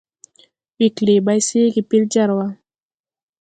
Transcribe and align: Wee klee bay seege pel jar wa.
Wee 0.77 0.95
klee 0.97 1.25
bay 1.25 1.39
seege 1.47 1.81
pel 1.89 2.03
jar 2.13 2.31
wa. 2.37 2.47